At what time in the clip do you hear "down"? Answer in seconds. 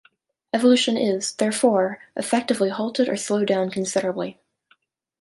3.47-3.69